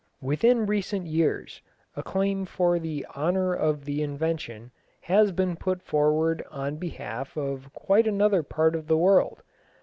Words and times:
Within 0.23 0.65
recent 0.65 1.05
years 1.05 1.61
a 1.95 2.01
claim 2.01 2.47
for 2.47 2.79
the 2.79 3.05
honour 3.15 3.53
of 3.53 3.85
the 3.85 4.01
invention 4.01 4.71
has 5.01 5.31
been 5.31 5.55
put 5.55 5.79
forward 5.83 6.43
on 6.49 6.77
behalf 6.77 7.37
of 7.37 7.71
quite 7.73 8.07
another 8.07 8.41
part 8.41 8.75
of 8.75 8.87
the 8.87 8.97
world. 8.97 9.43